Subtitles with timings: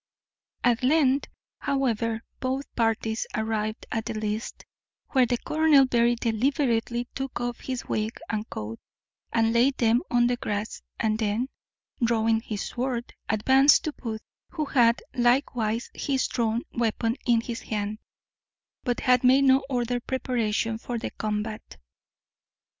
[0.71, 1.27] _]At length,
[1.59, 4.65] however, both parties arrived at the lists,
[5.09, 8.79] where the colonel very deliberately took off his wig and coat,
[9.31, 11.49] and laid them on the grass, and then,
[12.03, 17.99] drawing his sword, advanced to Booth, who had likewise his drawn weapon in his hand,
[18.81, 21.77] but had made no other preparation for the combat.